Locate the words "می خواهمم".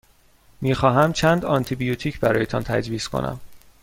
0.61-1.13